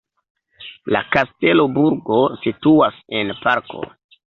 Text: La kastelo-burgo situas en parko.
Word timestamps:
La 0.95 1.01
kastelo-burgo 1.17 2.25
situas 2.47 3.01
en 3.23 3.35
parko. 3.49 3.89